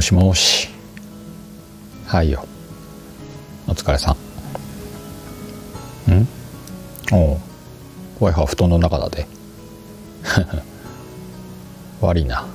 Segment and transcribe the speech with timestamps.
[0.00, 0.70] もしもし。
[2.06, 2.42] はいよ。
[3.68, 4.16] お疲れさ
[6.08, 6.10] ん。
[6.10, 6.26] ん？
[7.12, 7.38] おう。
[8.18, 9.26] w i f i 布団の中だで。
[12.00, 12.46] 悪いな。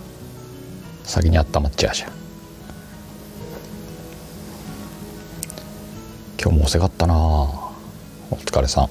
[1.04, 2.10] 先に温まっちゃうじゃん
[6.41, 7.16] 今日も遅かったな。
[7.16, 7.52] お
[8.44, 8.90] 疲れさん。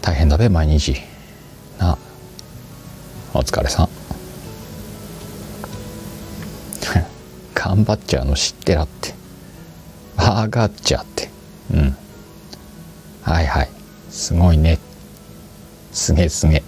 [0.00, 1.02] 大変だべ毎日。
[1.80, 1.98] な。
[3.34, 4.03] お疲れさん。
[7.54, 9.14] 頑張っちゃうの知ってらって。
[10.16, 11.30] わがっちゃって。
[11.72, 11.96] うん。
[13.22, 13.70] はいはい。
[14.10, 14.78] すごいね。
[15.92, 16.62] すげえすげえ。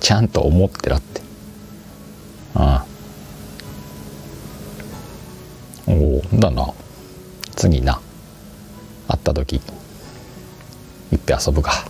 [0.00, 1.20] ちゃんと思ってらって。
[2.54, 2.84] あ
[5.86, 6.72] あおおだな。
[7.56, 8.00] 次な。
[9.08, 9.56] 会った時。
[11.12, 11.84] いっぺ遊ぶか。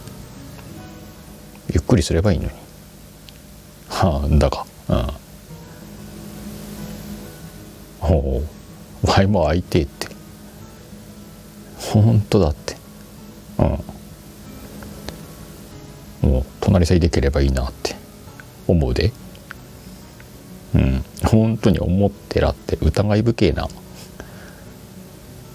[1.72, 2.50] ゆっくりすればいいのに。
[3.88, 4.66] はあだが。
[4.88, 5.23] うん。
[8.14, 8.42] おお
[9.06, 10.08] ワイも会いてえって。
[11.78, 12.76] 本当だって。
[16.22, 16.30] うん。
[16.30, 17.96] もう隣さえできればいいなって。
[18.66, 19.12] 思うで。
[20.74, 21.04] うん。
[21.24, 23.68] 本当に思ってらって疑い深えな。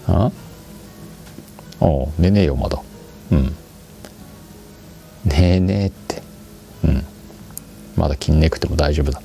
[0.06, 0.30] あ？
[1.80, 2.80] おう寝ねえよまだ。
[3.32, 3.56] うん。
[5.24, 6.22] ねえねえって。
[6.84, 7.04] うん。
[7.96, 9.20] まだ気にねくても大丈夫だ。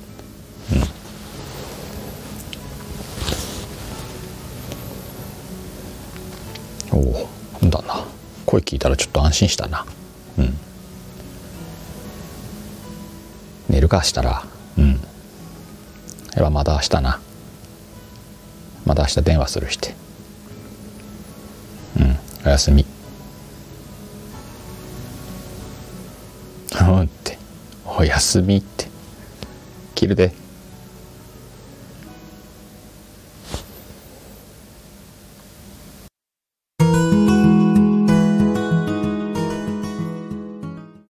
[6.96, 8.04] うんおおだな。
[8.44, 9.84] 声聞いたらちょっと安心したな。
[10.38, 10.56] うん。
[13.68, 14.44] 寝るかしたら。
[14.78, 14.92] うん。
[14.92, 15.00] やっ
[16.38, 17.20] ぱまだ明日な。
[18.84, 19.94] また明日電話するして
[21.98, 22.16] うん。
[22.46, 22.86] おやすみ。
[26.80, 27.38] うんって。
[27.84, 28.86] おやすみって。
[29.94, 30.45] 切るで。